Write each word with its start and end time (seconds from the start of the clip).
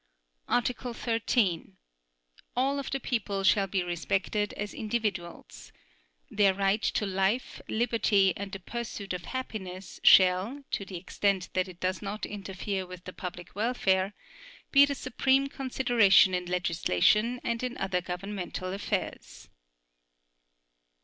Article 0.47 0.95
13. 0.95 1.77
All 2.55 2.79
of 2.79 2.89
the 2.89 2.99
people 2.99 3.43
shall 3.43 3.67
be 3.67 3.83
respected 3.83 4.51
as 4.53 4.73
individuals. 4.73 5.71
Their 6.31 6.55
right 6.55 6.81
to 6.81 7.05
life, 7.05 7.61
liberty, 7.69 8.35
and 8.35 8.51
the 8.51 8.57
pursuit 8.59 9.13
of 9.13 9.25
happiness 9.25 9.99
shall, 10.03 10.63
to 10.71 10.85
the 10.85 10.97
extent 10.97 11.49
that 11.53 11.67
it 11.67 11.79
does 11.79 12.01
not 12.01 12.25
interfere 12.25 12.87
with 12.87 13.03
the 13.05 13.13
public 13.13 13.53
welfare, 13.55 14.15
be 14.71 14.85
the 14.85 14.95
supreme 14.95 15.49
consideration 15.49 16.33
in 16.33 16.45
legislation 16.47 17.39
and 17.43 17.61
in 17.61 17.77
other 17.77 18.01
governmental 18.01 18.73
affairs. 18.73 19.49